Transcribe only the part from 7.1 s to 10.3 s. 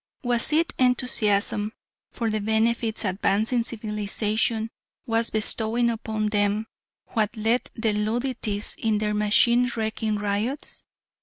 that led the Luddites in their machine wrecking